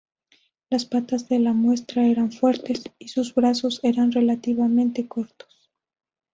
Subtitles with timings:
[0.71, 5.69] Las patas de la muestra eran fuertes y sus brazos eran relativamente cortos.